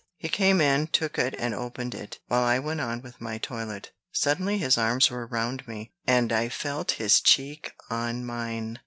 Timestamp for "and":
1.37-1.53, 6.07-6.33